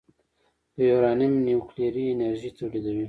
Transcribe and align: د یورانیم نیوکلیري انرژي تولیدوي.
د 0.75 0.77
یورانیم 0.91 1.33
نیوکلیري 1.45 2.03
انرژي 2.13 2.49
تولیدوي. 2.57 2.99